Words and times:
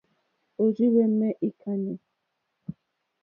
Òrzìhwɛ̀mɛ́ 0.61 1.29
î 1.47 1.49
kánɛ́. 1.61 1.97